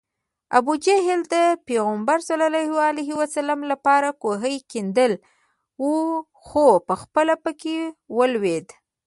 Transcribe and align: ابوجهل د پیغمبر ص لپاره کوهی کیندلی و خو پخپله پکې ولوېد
ابوجهل 0.57 1.21
د 1.33 1.35
پیغمبر 1.67 2.17
ص 2.27 2.29
لپاره 3.71 4.09
کوهی 4.21 4.55
کیندلی 4.71 5.17
و 5.85 5.91
خو 6.45 6.65
پخپله 6.87 7.35
پکې 7.43 7.75
ولوېد 8.17 8.67